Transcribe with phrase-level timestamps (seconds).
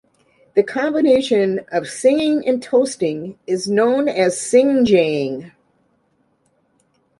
[0.55, 5.51] The combination of singing and toasting is known as singjaying.